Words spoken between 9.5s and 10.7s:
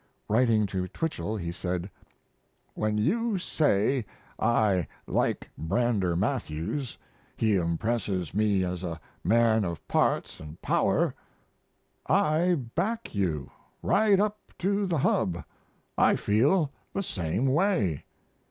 of parts &